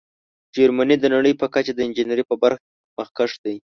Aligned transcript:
جرمني 0.55 0.95
د 0.99 1.05
نړۍ 1.15 1.33
په 1.41 1.45
کچه 1.53 1.71
د 1.75 1.79
انجینیرۍ 1.87 2.23
په 2.29 2.35
برخه 2.41 2.63
کې 2.67 2.73
مخکښ 2.97 3.31
دی. 3.43 3.55